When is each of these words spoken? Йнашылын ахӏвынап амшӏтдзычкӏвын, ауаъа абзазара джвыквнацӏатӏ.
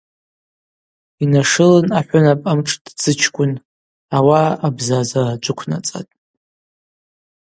Йнашылын 1.21 1.87
ахӏвынап 1.99 2.41
амшӏтдзычкӏвын, 2.51 3.53
ауаъа 4.17 4.59
абзазара 4.67 5.39
джвыквнацӏатӏ. 5.41 6.13